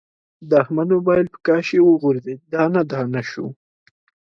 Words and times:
د 0.49 0.51
احمد 0.63 0.89
مبایل 0.97 1.27
په 1.33 1.39
کاشي 1.47 1.79
و 1.81 1.91
غورځید، 2.01 2.39
دانه 2.53 2.81
دانه 2.91 3.21
شو. 3.31 3.47